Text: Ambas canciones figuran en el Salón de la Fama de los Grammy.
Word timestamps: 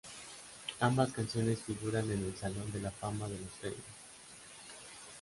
Ambas 0.79 1.11
canciones 1.13 1.59
figuran 1.61 2.05
en 2.09 2.25
el 2.25 2.35
Salón 2.35 2.71
de 2.71 2.81
la 2.81 2.89
Fama 2.89 3.27
de 3.29 3.37
los 3.37 3.51
Grammy. 3.61 3.77